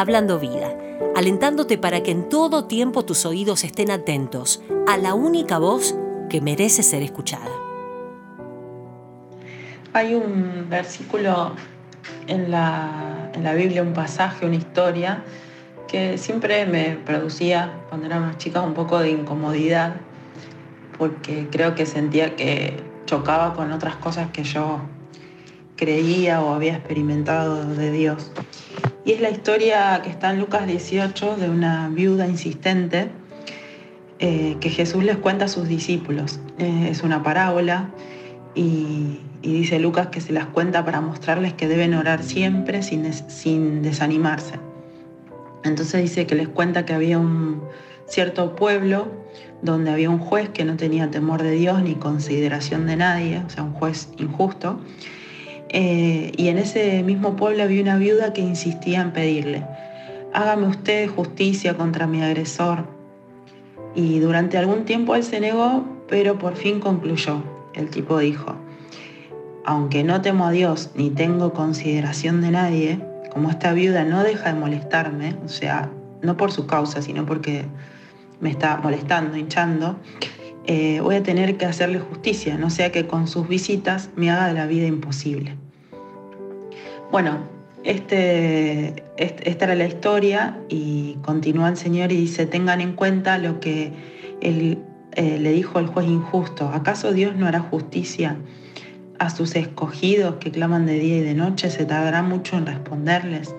Hablando 0.00 0.38
Vida, 0.38 0.74
alentándote 1.14 1.76
para 1.76 2.02
que 2.02 2.10
en 2.10 2.30
todo 2.30 2.64
tiempo 2.64 3.04
tus 3.04 3.26
oídos 3.26 3.64
estén 3.64 3.90
atentos 3.90 4.62
a 4.88 4.96
la 4.96 5.12
única 5.12 5.58
voz 5.58 5.94
que 6.30 6.40
merece 6.40 6.82
ser 6.82 7.02
escuchada. 7.02 7.50
Hay 9.92 10.14
un 10.14 10.70
versículo 10.70 11.52
en 12.28 12.50
la, 12.50 13.30
en 13.34 13.44
la 13.44 13.52
Biblia, 13.52 13.82
un 13.82 13.92
pasaje, 13.92 14.46
una 14.46 14.56
historia, 14.56 15.22
que 15.86 16.16
siempre 16.16 16.64
me 16.64 16.96
producía, 17.04 17.70
cuando 17.90 18.06
era 18.06 18.20
más 18.20 18.38
chica, 18.38 18.62
un 18.62 18.72
poco 18.72 19.00
de 19.00 19.10
incomodidad, 19.10 19.96
porque 20.96 21.46
creo 21.52 21.74
que 21.74 21.84
sentía 21.84 22.36
que 22.36 22.82
chocaba 23.04 23.52
con 23.52 23.70
otras 23.70 23.96
cosas 23.96 24.30
que 24.30 24.44
yo 24.44 24.80
creía 25.76 26.40
o 26.40 26.54
había 26.54 26.76
experimentado 26.76 27.66
de 27.66 27.90
Dios. 27.90 28.32
Y 29.04 29.12
es 29.12 29.20
la 29.20 29.30
historia 29.30 30.00
que 30.02 30.10
está 30.10 30.30
en 30.30 30.38
Lucas 30.38 30.66
18 30.66 31.36
de 31.36 31.48
una 31.48 31.88
viuda 31.88 32.26
insistente 32.26 33.08
eh, 34.18 34.58
que 34.60 34.68
Jesús 34.68 35.02
les 35.02 35.16
cuenta 35.16 35.46
a 35.46 35.48
sus 35.48 35.66
discípulos. 35.66 36.38
Eh, 36.58 36.88
es 36.90 37.02
una 37.02 37.22
parábola 37.22 37.90
y, 38.54 39.20
dice 39.42 39.78
Lucas 39.78 40.08
que 40.08 40.20
se 40.20 40.34
las 40.34 40.44
cuenta 40.46 40.84
para 40.84 41.00
mostrarles 41.00 41.54
que 41.54 41.66
deben 41.66 41.94
orar 41.94 42.22
siempre 42.22 42.82
sin, 42.82 43.10
sin 43.12 43.80
desanimarse. 43.82 44.56
Entonces 45.64 46.02
dice 46.02 46.26
que 46.26 46.34
les 46.34 46.48
cuenta 46.48 46.84
que 46.84 46.92
había 46.92 47.18
un 47.18 47.62
cierto 48.06 48.54
pueblo 48.54 49.08
donde 49.62 49.90
había 49.90 50.10
un 50.10 50.18
juez 50.18 50.50
que 50.50 50.66
no 50.66 50.76
tenía 50.76 51.10
temor 51.10 51.42
de 51.42 51.52
Dios 51.52 51.82
ni 51.82 51.94
consideración 51.94 52.86
de 52.86 52.96
nadie, 52.96 53.42
o 53.46 53.48
sea, 53.48 53.62
un 53.62 53.72
juez 53.72 54.10
injusto, 54.18 54.80
eh, 55.72 56.32
y 56.36 56.48
en 56.48 56.58
ese 56.58 57.02
mismo 57.04 57.36
pueblo 57.36 57.62
había 57.62 57.80
una 57.80 57.96
viuda 57.96 58.32
que 58.32 58.40
insistía 58.40 59.00
en 59.02 59.12
pedirle, 59.12 59.64
hágame 60.32 60.66
usted 60.66 61.08
justicia 61.08 61.76
contra 61.76 62.08
mi 62.08 62.22
agresor. 62.22 62.84
Y 63.94 64.18
durante 64.18 64.58
algún 64.58 64.84
tiempo 64.84 65.14
él 65.14 65.22
se 65.22 65.38
negó, 65.38 65.84
pero 66.08 66.38
por 66.38 66.56
fin 66.56 66.80
concluyó. 66.80 67.42
El 67.74 67.88
tipo 67.88 68.18
dijo, 68.18 68.56
aunque 69.64 70.02
no 70.02 70.20
temo 70.20 70.46
a 70.46 70.50
Dios 70.50 70.90
ni 70.96 71.10
tengo 71.10 71.52
consideración 71.52 72.40
de 72.40 72.50
nadie, 72.50 73.00
como 73.32 73.48
esta 73.48 73.72
viuda 73.72 74.04
no 74.04 74.24
deja 74.24 74.52
de 74.52 74.58
molestarme, 74.58 75.36
o 75.44 75.48
sea, 75.48 75.88
no 76.20 76.36
por 76.36 76.50
su 76.50 76.66
causa, 76.66 77.00
sino 77.00 77.26
porque 77.26 77.64
me 78.40 78.50
está 78.50 78.78
molestando, 78.78 79.36
hinchando, 79.36 79.96
eh, 80.66 81.00
voy 81.00 81.14
a 81.14 81.22
tener 81.22 81.56
que 81.56 81.66
hacerle 81.66 82.00
justicia, 82.00 82.58
no 82.58 82.70
sea 82.70 82.90
que 82.90 83.06
con 83.06 83.28
sus 83.28 83.46
visitas 83.46 84.10
me 84.16 84.30
haga 84.30 84.48
de 84.48 84.54
la 84.54 84.66
vida 84.66 84.86
imposible. 84.86 85.59
Bueno, 87.10 87.38
este, 87.82 89.02
esta 89.16 89.64
era 89.64 89.74
la 89.74 89.86
historia 89.86 90.58
y 90.68 91.16
continúa 91.22 91.68
el 91.68 91.76
Señor 91.76 92.12
y 92.12 92.16
dice, 92.16 92.46
tengan 92.46 92.80
en 92.80 92.92
cuenta 92.92 93.36
lo 93.38 93.58
que 93.58 93.92
él, 94.40 94.78
eh, 95.16 95.38
le 95.40 95.52
dijo 95.52 95.80
el 95.80 95.86
juez 95.86 96.06
injusto, 96.06 96.68
¿acaso 96.68 97.12
Dios 97.12 97.34
no 97.34 97.46
hará 97.48 97.60
justicia 97.60 98.36
a 99.18 99.28
sus 99.28 99.56
escogidos 99.56 100.36
que 100.36 100.52
claman 100.52 100.86
de 100.86 101.00
día 101.00 101.16
y 101.18 101.20
de 101.22 101.34
noche? 101.34 101.68
¿Se 101.70 101.84
tardará 101.84 102.22
mucho 102.22 102.56
en 102.56 102.66
responderles? 102.66 103.54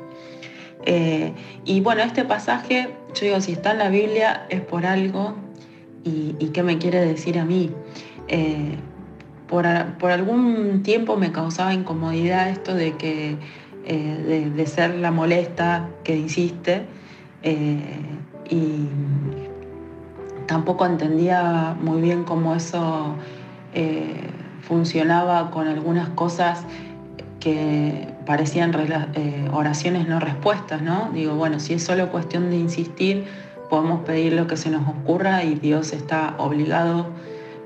Eh, 0.85 1.33
y 1.65 1.81
bueno, 1.81 2.03
este 2.03 2.23
pasaje, 2.23 2.89
yo 3.13 3.25
digo, 3.25 3.41
si 3.41 3.51
está 3.51 3.71
en 3.71 3.79
la 3.79 3.89
Biblia 3.89 4.45
es 4.49 4.61
por 4.61 4.85
algo 4.85 5.35
y, 6.03 6.33
qué 6.53 6.63
me 6.63 6.77
quiere 6.77 6.99
decir 7.01 7.37
a 7.37 7.45
mí. 7.45 7.69
Eh, 8.27 8.77
por, 9.51 9.67
algún 9.67 10.81
tiempo 10.81 11.17
me 11.17 11.31
causaba 11.31 11.73
incomodidad 11.73 12.49
esto 12.49 12.73
de 12.73 12.93
que 12.93 13.37
eh, 13.85 14.51
de, 14.55 14.65
ser 14.65 14.95
la 14.95 15.11
molesta 15.11 15.89
que 16.03 16.15
insiste 16.17 16.85
eh, 17.43 17.99
y 18.49 18.87
tampoco 20.47 20.85
entendía 20.85 21.75
muy 21.79 22.01
bien 22.01 22.23
cómo 22.23 22.55
eso 22.55 23.15
funcionaba 24.61 25.51
con 25.51 25.67
algunas 25.67 26.09
cosas 26.09 26.65
que 27.39 28.09
parecían 28.25 28.73
oraciones 29.53 30.07
no 30.07 30.19
respuestas, 30.19 30.81
¿no? 30.81 31.09
Digo, 31.13 31.35
bueno, 31.35 31.59
si 31.59 31.73
es 31.73 31.83
solo 31.83 32.09
cuestión 32.09 32.49
de 32.49 32.57
insistir, 32.57 33.25
podemos 33.69 34.01
pedir 34.01 34.33
lo 34.33 34.47
que 34.47 34.57
se 34.57 34.69
nos 34.69 34.87
ocurra 34.87 35.45
y 35.45 35.55
Dios 35.55 35.93
está 35.93 36.35
obligado 36.37 37.07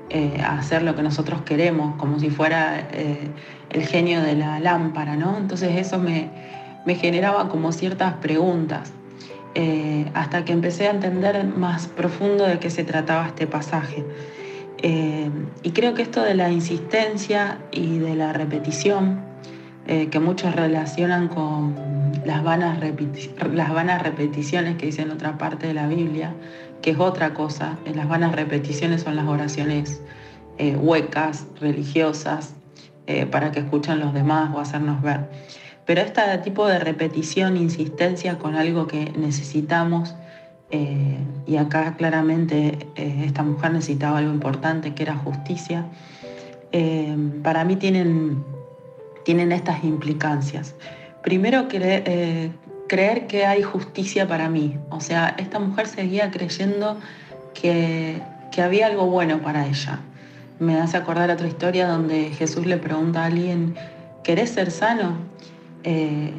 eh, 0.08 0.40
hacer 0.40 0.82
lo 0.82 0.94
que 0.94 1.02
nosotros 1.02 1.42
queremos, 1.42 1.96
como 1.96 2.20
si 2.20 2.30
fuera 2.30 2.78
eh, 2.92 3.28
el 3.70 3.86
genio 3.86 4.22
de 4.22 4.36
la 4.36 4.60
lámpara, 4.60 5.16
¿no? 5.16 5.36
Entonces 5.36 5.76
eso 5.76 5.98
me, 5.98 6.30
generaba 6.94 7.48
como 7.48 7.72
ciertas 7.72 8.14
preguntas, 8.14 8.92
eh, 9.56 10.08
hasta 10.14 10.44
que 10.44 10.52
empecé 10.52 10.86
a 10.86 10.92
entender 10.92 11.44
más 11.44 11.88
profundo 11.88 12.46
de 12.46 12.60
qué 12.60 12.70
se 12.70 12.84
trataba 12.84 13.26
este 13.26 13.48
pasaje. 13.48 14.04
y 15.62 15.70
creo 15.72 15.94
que 15.94 16.02
esto 16.02 16.22
de 16.22 16.34
la 16.34 16.50
insistencia 16.50 17.58
y 17.72 17.98
de 17.98 18.14
la 18.14 18.32
repetición, 18.32 19.24
que 19.86 20.20
muchos 20.20 20.54
relacionan 20.54 21.28
con 21.28 21.74
las 22.24 22.44
vanas, 22.44 22.78
las 23.52 23.72
vanas 23.72 24.02
repeticiones 24.02 24.76
que 24.76 24.86
dice 24.86 25.02
en 25.02 25.10
otra 25.10 25.38
parte 25.38 25.66
de 25.66 25.74
la 25.74 25.88
Biblia, 25.88 26.34
que 26.86 26.92
es 26.92 27.00
otra 27.00 27.34
cosa. 27.34 27.76
Las 27.96 28.08
vanas 28.08 28.30
repeticiones 28.30 29.02
son 29.02 29.16
las 29.16 29.26
oraciones 29.26 30.00
eh, 30.56 30.76
huecas, 30.76 31.48
religiosas, 31.60 32.54
eh, 33.08 33.26
para 33.26 33.50
que 33.50 33.58
escuchen 33.58 33.98
los 33.98 34.14
demás 34.14 34.54
o 34.54 34.60
hacernos 34.60 35.02
ver. 35.02 35.28
Pero 35.84 36.00
este 36.02 36.22
tipo 36.44 36.64
de 36.68 36.78
repetición, 36.78 37.56
insistencia 37.56 38.38
con 38.38 38.54
algo 38.54 38.86
que 38.86 39.12
necesitamos, 39.18 40.14
eh, 40.70 41.18
y 41.44 41.56
acá 41.56 41.96
claramente 41.96 42.78
esta 42.94 43.42
mujer 43.42 43.72
necesitaba 43.72 44.18
algo 44.18 44.32
importante, 44.32 44.94
que 44.94 45.02
era 45.02 45.16
justicia, 45.16 45.86
para 47.42 47.64
mí 47.64 47.74
tienen, 47.74 48.44
tienen 49.24 49.50
estas 49.50 49.82
implicancias. 49.82 50.76
Primero, 51.26 51.66
eh, 51.72 52.52
creer 52.86 53.26
que 53.26 53.46
hay 53.46 53.62
justicia 53.62 54.26
para 54.26 54.48
mí. 54.48 54.76
O 54.90 55.00
sea, 55.00 55.34
esta 55.38 55.58
mujer 55.58 55.86
seguía 55.86 56.30
creyendo 56.30 56.98
que, 57.54 58.22
había 58.58 58.86
algo 58.86 59.04
bueno 59.04 59.42
para 59.42 59.66
ella. 59.66 60.00
Me 60.58 60.80
hace 60.80 60.96
acordar 60.96 61.30
otra 61.30 61.46
historia 61.46 61.86
donde 61.86 62.30
Jesús 62.30 62.64
le 62.64 62.78
pregunta 62.78 63.22
a 63.22 63.26
alguien, 63.26 63.74
¿querés 64.24 64.48
ser 64.48 64.70
sano? 64.70 65.18
Eh, 65.84 66.32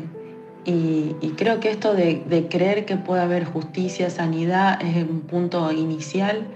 y, 0.66 1.34
creo 1.38 1.59
que 1.59 1.69
esto 1.69 1.94
de, 1.94 2.47
creer 2.50 2.85
que 2.85 2.97
puede 2.97 3.22
haber 3.22 3.46
justicia, 3.46 4.09
sanidad, 4.09 4.81
es 4.81 4.96
un 5.08 5.22
punto 5.22 5.72
inicial 5.72 6.47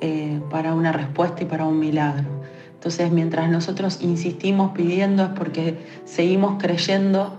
eh, 0.00 0.40
para 0.50 0.74
una 0.74 0.90
respuesta 0.90 1.44
y 1.44 1.46
para 1.46 1.66
un 1.66 1.78
milagro. 1.78 2.26
Entonces, 2.74 3.12
mientras 3.12 3.48
nosotros 3.48 3.98
insistimos 4.02 4.72
pidiendo 4.72 5.22
es 5.22 5.30
porque 5.30 5.78
seguimos 6.04 6.60
creyendo 6.60 7.38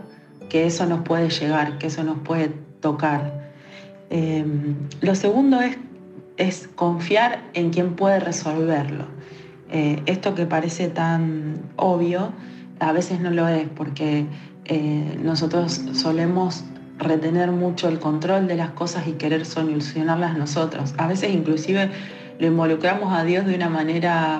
que 0.49 0.65
eso 0.65 0.85
nos 0.85 1.01
puede 1.01 1.29
llegar, 1.29 1.77
que 1.77 1.87
eso 1.87 2.03
nos 2.03 2.19
puede 2.19 2.51
tocar. 2.81 3.51
Em, 4.09 4.75
lo 5.01 5.15
segundo 5.15 5.59
es, 5.61 5.77
es, 6.37 6.69
confiar 6.75 7.43
en 7.53 7.71
quien 7.71 7.95
puede 7.95 8.19
resolverlo. 8.19 9.05
Eh, 9.69 10.01
esto 10.05 10.33
que 10.35 10.45
parece 10.45 10.87
tan 10.87 11.61
obvio, 11.75 12.31
a 12.79 12.91
veces 12.91 13.19
no 13.19 13.31
lo 13.31 13.47
es, 13.47 13.67
porque 13.75 14.25
eh, 14.65 15.19
nosotros 15.21 15.81
solemos 15.93 16.63
retener 16.97 17.51
mucho 17.51 17.89
el 17.89 17.99
control 17.99 18.47
de 18.47 18.55
las 18.55 18.71
cosas 18.71 19.07
y 19.07 19.13
querer 19.13 19.45
solucionarlas 19.45 20.37
nosotros. 20.37 20.93
A 20.97 21.07
veces 21.07 21.33
inclusive 21.33 21.89
lo 22.39 22.47
involucramos 22.47 23.13
a 23.13 23.23
Dios 23.23 23.45
de 23.45 23.55
una 23.55 23.69
manera, 23.69 24.39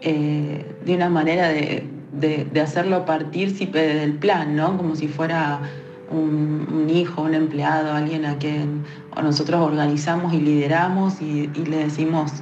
eh, 0.00 0.64
de 0.84 0.94
una 0.94 1.08
manera 1.08 1.48
de, 1.48 1.86
de, 2.12 2.60
hacerlo 2.60 3.04
partícipe 3.04 3.78
del 3.78 4.14
plan, 4.14 4.56
¿no? 4.56 4.76
Como 4.76 4.96
si 4.96 5.08
fuera 5.08 5.60
un, 6.10 6.88
hijo, 6.92 7.22
un 7.22 7.34
empleado, 7.34 7.92
alguien 7.92 8.24
a 8.24 8.38
quien 8.38 8.84
nosotros 9.22 9.60
organizamos 9.60 10.34
y 10.34 10.40
lideramos 10.40 11.20
y, 11.20 11.48
le 11.48 11.78
decimos 11.78 12.32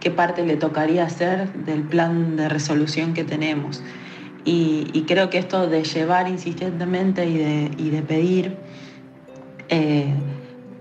qué 0.00 0.10
parte 0.10 0.44
le 0.44 0.56
tocaría 0.56 1.04
hacer 1.04 1.52
del 1.64 1.82
plan 1.82 2.36
de 2.36 2.48
resolución 2.48 3.14
que 3.14 3.24
tenemos. 3.24 3.82
Y, 4.44 5.04
creo 5.08 5.28
que 5.28 5.38
esto 5.38 5.66
de 5.66 5.82
llevar 5.82 6.28
insistentemente 6.28 7.26
y 7.26 7.90
de, 7.90 8.02
pedir 8.02 8.56
eh, 9.68 10.14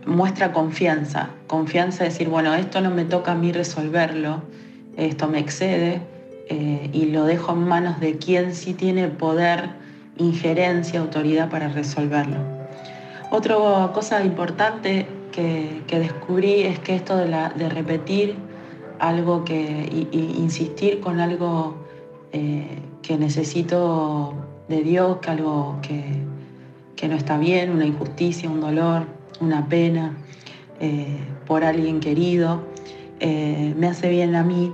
muestra 0.06 0.54
confianza, 0.54 1.30
confianza 1.48 2.04
de 2.04 2.12
decir, 2.12 2.30
bueno, 2.30 2.54
esto 2.54 2.80
no 2.82 2.92
me 2.92 3.06
toca 3.06 3.32
a 3.32 3.36
mí 3.36 3.52
resolverlo, 3.52 4.44
esto 4.98 5.28
me 5.28 5.40
excede, 5.40 6.02
eh, 6.48 6.90
y 6.94 7.06
lo 7.08 7.26
dejo 7.26 7.54
en 7.54 7.68
manos 7.68 8.00
de 8.00 8.18
quien 8.18 8.54
sí 8.54 8.74
tiene 8.74 9.08
poder, 9.08 9.70
injerencia, 10.18 11.00
autoridad 11.00 11.50
para 11.50 11.70
resolverlo. 11.70 12.38
Otra 13.32 13.56
cosa 13.94 14.24
importante 14.24 15.08
que, 15.32 15.82
descubrí 15.90 16.62
es 16.62 16.80
que 16.80 16.96
esto 16.96 17.18
de, 17.18 17.70
repetir 17.70 18.36
algo 19.00 19.44
que, 19.44 20.08
insistir 20.12 21.02
con 21.02 21.20
algo 21.20 21.76
eh, 22.32 22.80
que 23.02 23.18
necesito 23.18 24.36
de 24.70 24.84
Dios, 24.84 25.18
que 25.18 25.30
algo 25.32 25.80
que, 25.82 27.08
no 27.08 27.16
está 27.16 27.38
bien, 27.38 27.72
una 27.72 27.86
injusticia, 27.86 28.50
un 28.50 28.62
dolor, 28.62 29.06
una 29.40 29.68
pena 29.68 30.16
eh, 30.80 31.20
por 31.46 31.64
alguien 31.64 32.00
querido, 32.00 32.64
me 33.20 33.88
hace 33.88 34.10
bien 34.10 34.36
a 34.36 34.44
mí 34.44 34.72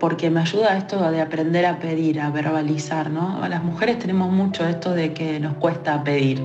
porque 0.00 0.30
me 0.30 0.40
ayuda 0.40 0.76
esto 0.76 1.10
de 1.10 1.20
aprender 1.20 1.66
a 1.66 1.78
pedir, 1.78 2.20
a 2.20 2.30
verbalizar, 2.30 3.10
¿no? 3.10 3.46
Las 3.48 3.62
mujeres 3.62 3.98
tenemos 3.98 4.30
mucho 4.32 4.66
esto 4.66 4.92
de 4.92 5.12
que 5.12 5.40
nos 5.40 5.54
cuesta 5.54 6.02
pedir. 6.04 6.42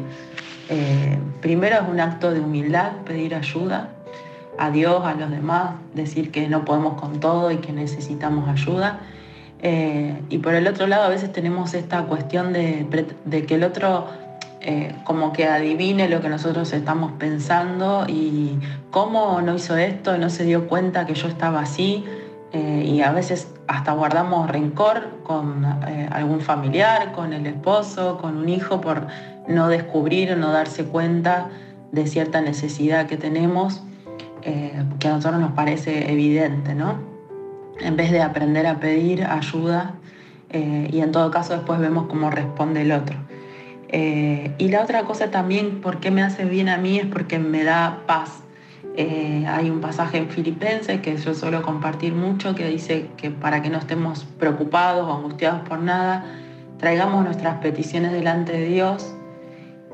Eh, 0.69 1.17
primero 1.41 1.77
es 1.77 1.89
un 1.89 1.99
acto 1.99 2.31
de 2.31 2.39
humildad, 2.39 2.91
pedir 3.05 3.35
ayuda 3.35 3.89
a 4.57 4.71
Dios, 4.71 5.03
a 5.05 5.13
los 5.13 5.31
demás, 5.31 5.71
decir 5.93 6.31
que 6.31 6.47
no 6.47 6.65
podemos 6.65 6.99
con 6.99 7.19
todo 7.19 7.51
y 7.51 7.57
que 7.57 7.71
necesitamos 7.71 8.47
ayuda. 8.49 8.99
y 9.61 10.37
por 10.37 10.53
el 10.53 10.67
otro 10.67 10.87
lado, 10.87 11.03
a 11.03 11.09
veces 11.09 11.31
tenemos 11.31 11.73
esta 11.73 12.03
cuestión 12.03 12.53
de, 12.53 12.85
de 13.25 13.45
que 13.45 13.55
el 13.55 13.63
otro 13.63 14.07
eh, 14.61 14.93
como 15.05 15.31
que 15.31 15.45
adivine 15.45 16.09
lo 16.09 16.19
que 16.19 16.27
nosotros 16.27 16.73
estamos 16.73 17.13
pensando 17.13 18.05
y 18.09 18.59
cómo 18.91 19.41
no 19.41 19.55
hizo 19.55 19.77
esto, 19.77 20.17
no 20.17 20.29
se 20.29 20.43
dio 20.43 20.67
cuenta 20.67 21.05
que 21.05 21.13
yo 21.13 21.29
estaba 21.29 21.61
así. 21.61 22.03
Eh, 22.51 22.83
y 22.85 23.01
a 23.01 23.11
veces 23.11 23.53
hasta 23.67 23.91
guardamos 23.93 24.49
rencor 24.49 25.09
con 25.23 25.65
eh, 25.87 26.09
algún 26.11 26.41
familiar, 26.41 27.11
con 27.11 27.33
el 27.33 27.45
esposo, 27.45 28.17
con 28.17 28.37
un 28.37 28.49
hijo 28.49 28.81
por 28.81 29.07
no 29.47 29.67
descubrir 29.67 30.31
o 30.31 30.35
no 30.35 30.51
darse 30.51 30.85
cuenta 30.85 31.49
de 31.91 32.07
cierta 32.07 32.41
necesidad 32.41 33.07
que 33.07 33.17
tenemos, 33.17 33.83
que 34.41 35.07
a 35.07 35.11
nosotros 35.11 35.41
nos 35.41 35.51
parece 35.51 36.11
evidente, 36.11 36.73
¿no? 36.73 36.99
En 37.81 37.97
vez 37.97 38.09
de 38.09 38.21
aprender 38.21 38.67
a 38.67 38.79
pedir 38.79 39.25
ayuda 39.25 39.95
y 40.51 41.01
en 41.01 41.11
todo 41.11 41.29
caso 41.29 41.53
después 41.53 41.79
vemos 41.79 42.07
cómo 42.07 42.29
responde 42.29 42.83
el 42.83 42.91
otro. 42.93 43.17
Eh, 43.91 44.53
y 44.59 44.69
la 44.69 44.83
otra 44.83 45.03
cosa 45.03 45.31
también, 45.31 45.81
¿por 45.81 45.99
qué 45.99 46.11
me 46.11 46.21
hace 46.21 46.45
bien 46.45 46.69
a 46.69 46.77
mí? 46.77 46.99
Es 46.99 47.07
porque 47.07 47.39
me 47.39 47.63
da 47.63 48.03
paz. 48.05 48.43
Eh, 48.95 49.45
hay 49.47 49.69
un 49.69 49.81
pasaje 49.81 50.17
en 50.17 50.29
Filipenses 50.29 50.99
que 51.01 51.15
yo 51.15 51.33
suelo 51.33 51.61
compartir 51.61 52.13
mucho 52.13 52.55
que 52.55 52.67
dice 52.67 53.07
que 53.17 53.31
para 53.31 53.61
que 53.61 53.69
no 53.69 53.77
estemos 53.77 54.25
preocupados 54.37 55.07
o 55.07 55.13
angustiados 55.13 55.61
por 55.67 55.79
nada, 55.79 56.25
traigamos 56.79 57.23
nuestras 57.23 57.59
peticiones 57.59 58.11
delante 58.11 58.53
de 58.53 58.65
Dios 58.65 59.13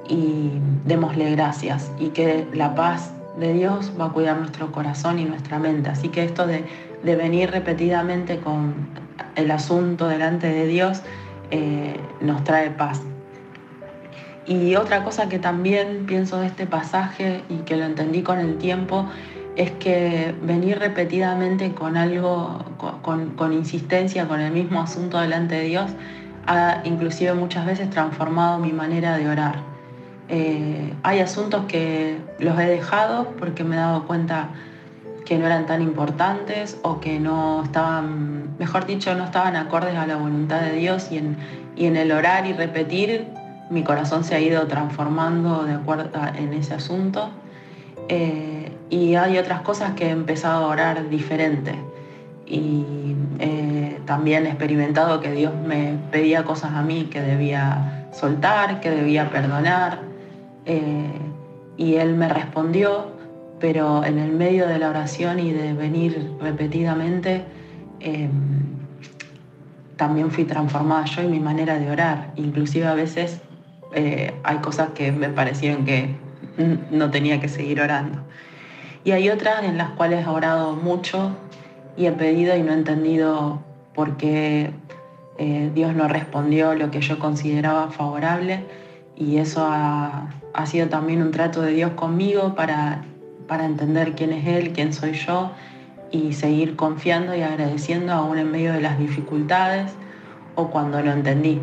y 0.08 0.52
démosle 0.86 1.32
gracias 1.32 1.92
y 2.00 2.10
que 2.10 2.48
la 2.54 2.76
paz 2.76 3.12
de 3.38 3.54
Dios 3.54 3.92
va 4.00 4.06
a 4.06 4.10
cuidar 4.10 4.38
nuestro 4.38 4.72
corazón 4.72 5.20
y 5.20 5.26
nuestra 5.26 5.60
mente. 5.60 5.90
Así 5.90 6.10
que 6.10 6.24
esto 6.24 6.48
de, 6.48 6.64
venir 7.04 7.52
repetidamente 7.52 8.40
con 8.40 8.74
el 9.36 9.52
asunto 9.52 10.08
delante 10.08 10.48
de 10.48 10.66
Dios 10.66 11.02
eh, 11.52 12.00
nos 12.22 12.44
trae 12.44 12.72
paz. 12.72 13.02
Y 14.48 14.76
otra 14.76 15.04
cosa 15.04 15.28
que 15.28 15.40
también 15.40 16.06
pienso 16.06 16.40
de 16.40 16.48
este 16.48 16.68
pasaje 16.68 17.42
y 17.50 17.58
que 17.60 17.78
lo 17.78 17.86
entendí 17.86 18.22
con 18.22 18.40
el 18.40 18.58
tiempo 18.58 19.10
es 19.56 19.72
que 19.72 20.36
venir 20.42 20.80
repetidamente 20.80 21.74
con 21.74 21.98
algo, 21.98 22.60
con, 23.02 23.54
insistencia, 23.54 24.28
con 24.28 24.42
el 24.42 24.52
mismo 24.52 24.82
asunto 24.82 25.20
delante 25.20 25.56
de 25.56 25.64
Dios, 25.64 25.92
ha 26.46 26.82
inclusive 26.84 27.34
muchas 27.34 27.66
veces 27.66 27.90
transformado 27.90 28.60
mi 28.60 28.72
manera 28.72 29.18
de 29.18 29.30
orar. 29.30 29.56
Eh, 30.28 30.94
hay 31.04 31.20
asuntos 31.20 31.66
que 31.68 32.18
los 32.40 32.60
he 32.60 32.66
dejado 32.66 33.30
porque 33.40 33.64
me 33.64 33.76
he 33.76 33.80
dado 33.80 34.06
cuenta 34.06 34.50
que 35.26 35.38
no 35.40 35.46
eran 35.48 35.66
tan 35.66 35.82
importantes 35.82 36.78
o 36.84 37.00
que 37.00 37.20
no 37.20 37.64
estaban, 37.64 38.56
mejor 38.60 38.86
dicho, 38.86 39.16
no 39.16 39.24
estaban 39.24 39.56
acordes 39.56 39.96
a 39.96 40.06
la 40.06 40.18
voluntad 40.18 40.62
de 40.62 40.74
Dios 40.74 41.12
y 41.12 41.18
en, 41.18 41.38
y 41.76 41.86
en 41.86 41.96
el 41.96 42.12
orar 42.12 42.46
y 42.46 42.54
repetir 42.54 43.28
mi 43.70 43.84
corazón 43.84 44.24
se 44.24 44.36
ha 44.36 44.40
ido 44.40 44.68
transformando 44.68 45.64
de 45.64 45.74
acuerdo 45.74 46.10
en 46.36 46.54
ese 46.54 46.74
asunto. 46.74 47.30
Eh, 48.08 48.72
y 48.90 49.16
hay 49.16 49.38
otras 49.38 49.62
cosas 49.62 49.94
que 49.94 50.08
he 50.08 50.12
empezado 50.12 50.66
a 50.66 50.68
orar 50.68 51.10
diferente. 51.10 51.74
Y 52.46 53.16
eh, 53.40 54.00
también 54.06 54.46
he 54.46 54.50
experimentado 54.50 55.20
que 55.20 55.32
Dios 55.32 55.54
me 55.66 55.98
pedía 56.12 56.44
cosas 56.44 56.74
a 56.74 56.84
mí 56.84 57.06
que 57.06 57.22
debía 57.22 58.08
soltar, 58.14 58.80
que 58.80 58.92
debía 58.92 59.30
perdonar. 59.32 60.00
Eh, 60.66 61.10
y 61.78 61.96
Él 61.96 62.14
me 62.16 62.30
respondió, 62.30 63.08
pero 63.60 64.06
en 64.06 64.20
el 64.20 64.32
medio 64.32 64.68
de 64.68 64.78
la 64.78 64.90
oración 64.90 65.40
y 65.40 65.52
de 65.52 65.74
venir 65.74 66.32
repetidamente, 66.40 67.44
también 69.96 70.30
fui 70.30 70.44
transformada 70.44 71.06
yo 71.06 71.24
y 71.24 71.28
mi 71.28 71.40
manera 71.40 71.80
de 71.80 71.90
orar. 71.90 72.32
Inclusive 72.36 72.86
a 72.86 72.94
veces 72.94 73.42
eh, 73.96 74.34
hay 74.44 74.58
cosas 74.58 74.90
que 74.90 75.12
me 75.12 75.30
parecieron 75.30 75.86
que 75.86 76.16
no 76.92 77.10
tenía 77.12 77.40
que 77.40 77.48
seguir 77.48 77.82
orando. 77.82 78.20
Y 79.04 79.12
hay 79.12 79.30
otras 79.30 79.64
en 79.64 79.78
las 79.78 79.92
cuales 79.92 80.26
he 80.26 80.30
orado 80.30 80.76
mucho 80.76 81.32
y 81.96 82.06
he 82.06 82.12
pedido 82.12 82.56
y 82.58 82.62
no 82.62 82.72
he 82.72 82.76
entendido 82.76 83.62
por 83.94 84.18
qué 84.18 84.72
eh, 85.38 85.72
Dios 85.74 85.96
no 85.96 86.08
respondió 86.08 86.76
lo 86.76 86.92
que 86.92 87.02
yo 87.02 87.20
consideraba 87.20 87.90
favorable 87.90 88.66
y 89.16 89.38
eso 89.38 89.66
ha, 89.66 90.30
sido 90.66 90.90
también 90.90 91.22
un 91.22 91.32
trato 91.32 91.62
de 91.62 91.72
Dios 91.72 91.92
conmigo 91.92 92.56
para, 92.56 93.04
para 93.48 93.66
entender 93.66 94.14
quién 94.14 94.34
es 94.34 94.46
Él, 94.48 94.74
quién 94.74 94.94
soy 94.94 95.14
yo 95.14 95.52
y 96.12 96.34
seguir 96.34 96.76
confiando 96.76 97.36
y 97.36 97.42
agradeciendo 97.42 98.12
aún 98.14 98.38
en 98.38 98.52
medio 98.52 98.74
de 98.74 98.82
las 98.82 98.98
dificultades 98.98 99.94
o 100.56 100.70
cuando 100.70 101.02
lo 101.02 101.12
entendí. 101.12 101.60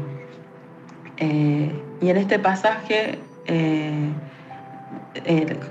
Eh, 1.19 1.73
y 2.03 2.11
en 2.11 2.17
este 2.17 2.39
pasaje 2.41 3.21
eh, 3.47 4.11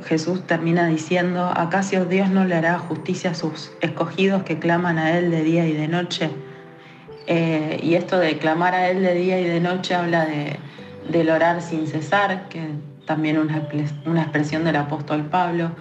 Jesús 0.05 0.47
termina 0.47 0.87
diciendo, 0.87 1.51
¿acaso 1.53 2.05
Dios 2.05 2.29
no 2.29 2.45
le 2.45 2.55
hará 2.55 2.79
justicia 2.79 3.31
a 3.31 3.33
sus 3.33 3.71
escogidos 3.81 4.43
que 4.43 4.57
claman 4.57 4.97
a 4.97 5.17
Él 5.17 5.29
de 5.29 5.43
día 5.43 5.67
y 5.67 5.73
de 5.73 5.89
noche? 5.89 6.29
Eh, 7.27 7.79
y 7.83 7.95
esto 7.95 8.17
de 8.17 8.37
clamar 8.37 8.73
a 8.73 8.89
Él 8.89 9.03
de 9.03 9.13
día 9.13 9.39
y 9.41 9.43
de 9.43 9.59
noche 9.59 9.93
habla 9.93 10.25
de, 10.25 10.57
del 11.09 11.29
orar 11.29 11.61
sin 11.61 11.85
cesar, 11.85 12.47
que 12.47 12.61
también 13.05 13.37
una, 13.37 13.67
una 14.05 14.21
expresión 14.21 14.63
del 14.63 14.77
apóstol 14.77 15.25
Pablo, 15.25 15.71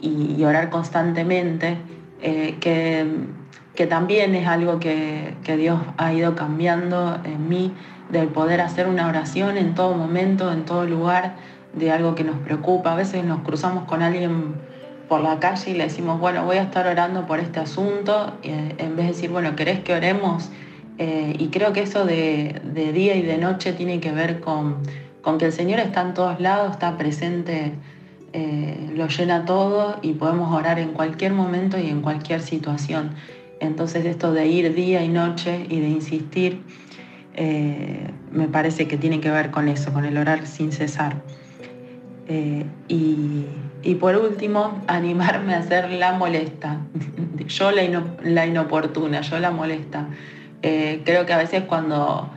y, 0.00 0.42
orar 0.42 0.70
constantemente, 0.70 1.76
que, 2.18 3.06
que, 3.74 3.86
también 3.86 4.34
es 4.34 4.48
algo 4.48 4.80
que, 4.80 5.34
que 5.44 5.58
Dios 5.58 5.80
ha 5.98 6.14
ido 6.14 6.34
cambiando 6.34 7.20
en 7.24 7.46
mí 7.46 7.74
del 8.12 8.28
poder 8.28 8.60
hacer 8.60 8.86
una 8.86 9.08
oración 9.08 9.56
en 9.56 9.74
todo 9.74 9.94
momento, 9.94 10.52
en 10.52 10.64
todo 10.64 10.84
lugar, 10.84 11.34
de 11.72 11.90
algo 11.90 12.14
que 12.14 12.22
nos 12.22 12.36
preocupa. 12.38 12.92
A 12.92 12.94
veces 12.94 13.24
nos 13.24 13.40
cruzamos 13.40 13.84
con 13.84 14.02
alguien 14.02 14.54
por 15.08 15.22
la 15.22 15.40
calle 15.40 15.72
y 15.72 15.74
le 15.74 15.84
decimos, 15.84 16.20
bueno, 16.20 16.44
voy 16.44 16.58
a 16.58 16.62
estar 16.62 16.86
orando 16.86 17.26
por 17.26 17.40
este 17.40 17.60
asunto, 17.60 18.34
eh, 18.42 18.74
en 18.78 18.96
vez 18.96 19.06
de 19.06 19.12
decir, 19.12 19.30
bueno, 19.30 19.56
¿querés 19.56 19.80
que 19.80 19.94
oremos? 19.94 20.50
Eh, 20.98 21.34
y 21.38 21.48
creo 21.48 21.72
que 21.72 21.82
eso 21.82 22.04
de, 22.04 22.60
día 22.94 23.16
y 23.16 23.22
de 23.22 23.38
noche 23.38 23.72
tiene 23.72 23.98
que 23.98 24.12
ver 24.12 24.40
con, 24.40 24.82
con, 25.22 25.38
que 25.38 25.46
el 25.46 25.52
Señor 25.52 25.80
está 25.80 26.02
en 26.02 26.14
todos 26.14 26.38
lados, 26.38 26.72
está 26.72 26.98
presente, 26.98 27.72
eh, 28.34 28.90
lo 28.94 29.08
llena 29.08 29.46
todo 29.46 29.98
y 30.02 30.12
podemos 30.12 30.54
orar 30.54 30.78
en 30.78 30.92
cualquier 30.92 31.32
momento 31.32 31.78
y 31.78 31.88
en 31.88 32.02
cualquier 32.02 32.42
situación. 32.42 33.14
Entonces 33.60 34.04
esto 34.04 34.32
de 34.32 34.48
ir 34.48 34.74
día 34.74 35.02
y 35.02 35.08
noche 35.08 35.66
y 35.68 35.80
de 35.80 35.88
insistir 35.88 36.62
eh, 37.34 38.10
me 38.30 38.48
parece 38.48 38.88
que 38.88 38.96
tiene 38.96 39.20
que 39.20 39.30
ver 39.30 39.50
con 39.50 39.68
eso, 39.68 39.92
con 39.92 40.04
el 40.04 40.16
orar 40.18 40.46
sin 40.46 40.72
cesar. 40.72 41.16
Eh, 42.28 42.64
y, 42.88 43.94
por 43.96 44.16
último, 44.16 44.80
animarme 44.86 45.54
a 45.54 45.62
ser 45.62 45.90
la 45.90 46.12
molesta, 46.12 46.78
yo 47.46 47.70
la, 47.70 48.46
inoportuna, 48.46 49.20
yo 49.22 49.38
la 49.38 49.50
molesta. 49.50 50.06
Eh, 50.62 51.02
creo 51.04 51.26
que 51.26 51.32
a 51.32 51.38
veces 51.38 51.64
cuando 51.64 52.30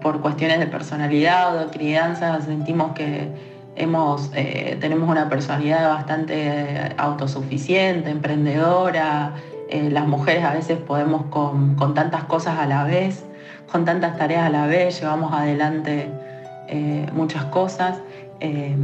por 0.00 0.22
cuestiones 0.22 0.60
de 0.60 0.66
personalidad 0.66 1.54
o 1.54 1.66
de 1.66 1.66
crianza 1.66 2.40
sentimos 2.40 2.92
que 2.92 3.28
hemos, 3.76 4.30
tenemos 4.30 5.10
una 5.10 5.28
personalidad 5.28 5.90
bastante 5.90 6.94
autosuficiente, 6.96 8.08
emprendedora, 8.08 9.34
las 9.70 10.06
mujeres 10.06 10.44
a 10.44 10.54
veces 10.54 10.78
podemos 10.78 11.26
con, 11.26 11.74
con 11.74 11.92
tantas 11.92 12.24
cosas 12.24 12.58
a 12.58 12.66
la 12.66 12.84
vez 12.84 13.26
con 13.72 13.86
tantas 13.86 14.18
tareas 14.18 14.44
a 14.44 14.50
la 14.50 14.66
vez, 14.66 15.00
llevamos 15.00 15.32
adelante 15.32 16.10
eh, 16.68 17.06
muchas 17.14 17.46
cosas 17.46 17.98
eh, 18.40 18.76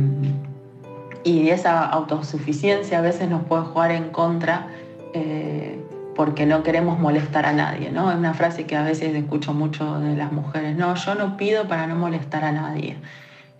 y 1.24 1.50
esa 1.50 1.84
autosuficiencia 1.84 2.98
a 2.98 3.02
veces 3.02 3.28
nos 3.28 3.44
puede 3.44 3.64
jugar 3.64 3.90
en 3.90 4.08
contra 4.08 4.68
eh, 5.12 5.78
porque 6.16 6.46
no 6.46 6.62
queremos 6.62 6.98
molestar 6.98 7.44
a 7.44 7.52
nadie, 7.52 7.90
¿no? 7.90 8.10
Es 8.10 8.16
una 8.16 8.32
frase 8.32 8.64
que 8.64 8.76
a 8.76 8.82
veces 8.82 9.14
escucho 9.14 9.52
mucho 9.52 10.00
de 10.00 10.16
las 10.16 10.32
mujeres, 10.32 10.74
no, 10.74 10.94
yo 10.94 11.14
no 11.14 11.36
pido 11.36 11.68
para 11.68 11.86
no 11.86 11.94
molestar 11.94 12.44
a 12.44 12.52
nadie. 12.52 12.96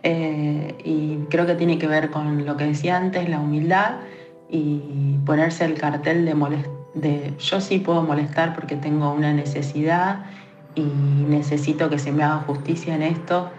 y 0.03 1.19
creo 1.29 1.45
que 1.47 1.55
tiene 1.57 1.79
que 1.79 1.87
ver 1.87 2.11
con 2.11 2.47
lo 2.47 2.57
que 2.57 2.65
decía 2.65 2.97
antes, 2.97 3.29
la 3.29 3.39
humildad 3.39 3.97
y 4.49 5.19
ponerse 5.27 5.67
el 5.67 5.75
cartel 5.75 6.25
de, 6.25 6.35
de 6.95 7.35
yo 7.39 7.61
sí 7.61 7.79
puedo 7.81 8.03
molestar 8.03 8.55
porque 8.55 8.77
tengo 8.77 9.13
una 9.13 9.33
necesidad 9.33 10.25
y 10.75 10.83
necesito 10.83 11.91
que 11.91 11.99
se 11.99 12.13
me 12.13 12.23
haga 12.23 12.39
justicia 12.47 12.95
en 12.95 13.03
esto 13.03 13.51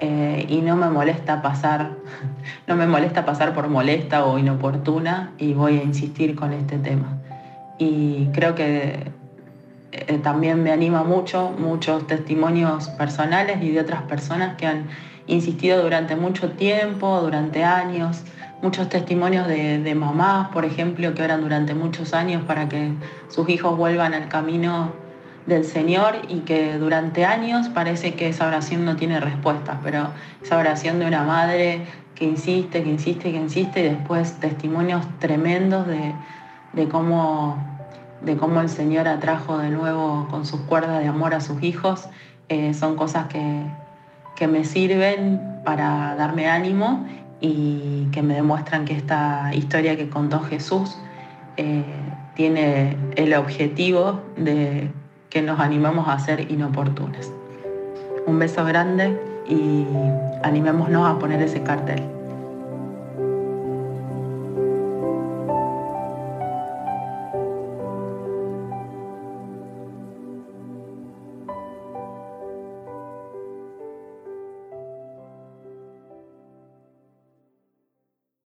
eh, 0.00 0.46
y 0.48 0.62
no 0.62 0.74
me 0.74 0.88
molesta 0.88 1.42
pasar, 1.42 1.92
no 2.66 2.74
me 2.74 2.86
molesta 2.86 3.24
pasar 3.24 3.54
por 3.54 3.68
molesta 3.68 4.24
o 4.24 4.36
inoportuna 4.38 5.32
y 5.38 5.54
voy 5.54 5.78
a 5.78 5.82
insistir 5.84 6.34
con 6.34 6.52
este 6.52 6.78
tema. 6.78 7.18
Y 7.78 8.26
creo 8.32 8.54
que 8.54 9.12
eh, 9.92 10.18
también 10.22 10.62
me 10.62 10.72
anima 10.72 11.04
mucho 11.04 11.54
muchos 11.56 12.06
testimonios 12.06 12.88
personales 12.90 13.62
y 13.62 13.70
de 13.70 13.80
otras 13.80 14.02
personas 14.02 14.56
que 14.56 14.66
han 14.66 14.86
insistido 15.28 15.82
durante 15.82 16.16
mucho 16.16 16.50
tiempo, 16.50 17.20
durante 17.20 17.62
años, 17.62 18.22
muchos 18.60 18.88
testimonios 18.88 19.46
de, 19.46 19.78
de, 19.78 19.94
mamás, 19.94 20.48
por 20.48 20.64
ejemplo, 20.64 21.14
que 21.14 21.22
oran 21.22 21.42
durante 21.42 21.74
muchos 21.74 22.12
años 22.12 22.42
para 22.44 22.68
que 22.68 22.92
sus 23.28 23.48
hijos 23.48 23.76
vuelvan 23.76 24.14
al 24.14 24.28
camino 24.28 24.92
del 25.46 25.64
Señor 25.64 26.16
y 26.28 26.40
que 26.40 26.78
durante 26.78 27.24
años 27.24 27.68
parece 27.68 28.14
que 28.14 28.28
esa 28.28 28.46
oración 28.46 28.84
no 28.84 28.96
tiene 28.96 29.20
respuesta, 29.20 29.80
pero 29.82 30.08
esa 30.42 30.58
oración 30.58 30.98
de 30.98 31.06
una 31.06 31.24
madre 31.24 31.86
que 32.14 32.24
insiste, 32.24 32.82
que 32.82 32.90
insiste, 32.90 33.32
que 33.32 33.38
insiste 33.38 33.80
y 33.80 33.88
después 33.88 34.34
testimonios 34.38 35.04
tremendos 35.18 35.86
de, 35.86 36.14
de 36.72 36.88
cómo, 36.88 37.56
de 38.20 38.36
cómo 38.36 38.60
el 38.60 38.68
Señor 38.68 39.08
atrajo 39.08 39.58
de 39.58 39.70
nuevo 39.70 40.28
con 40.30 40.46
sus 40.46 40.60
cuerdas 40.60 41.00
de 41.00 41.08
amor 41.08 41.34
a 41.34 41.40
sus 41.40 41.62
hijos, 41.62 42.08
eh, 42.48 42.74
son 42.74 42.96
cosas 42.96 43.26
que, 43.26 43.62
que 44.36 44.46
me 44.46 44.64
sirven 44.64 45.40
para 45.64 46.14
darme 46.16 46.48
ánimo 46.48 47.06
y 47.40 48.08
que 48.12 48.22
me 48.22 48.34
demuestran 48.34 48.84
que 48.84 48.94
esta 48.94 49.52
historia 49.54 49.96
que 49.96 50.08
contó 50.08 50.40
Jesús 50.40 50.96
eh, 51.56 51.84
tiene 52.34 52.96
el 53.16 53.34
objetivo 53.34 54.20
de 54.36 54.90
que 55.32 55.40
nos 55.40 55.58
animemos 55.60 56.06
a 56.08 56.18
ser 56.18 56.52
inoportunas. 56.52 57.32
Un 58.26 58.38
beso 58.38 58.66
grande 58.66 59.18
y 59.48 59.86
animémonos 60.42 61.08
a 61.08 61.18
poner 61.18 61.40
ese 61.40 61.62
cartel. 61.62 62.02